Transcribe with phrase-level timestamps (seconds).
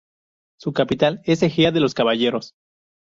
[0.59, 2.55] Su capital es Ejea de los Caballeros.